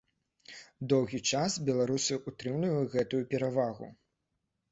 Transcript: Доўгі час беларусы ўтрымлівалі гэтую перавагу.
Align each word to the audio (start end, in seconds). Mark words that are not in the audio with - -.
Доўгі 0.93 1.19
час 1.31 1.57
беларусы 1.67 2.13
ўтрымлівалі 2.31 2.89
гэтую 2.97 3.21
перавагу. 3.35 3.91